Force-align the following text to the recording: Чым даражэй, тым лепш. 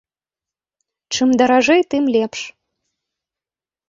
Чым 1.13 1.29
даражэй, 1.39 1.81
тым 1.91 2.03
лепш. 2.15 2.39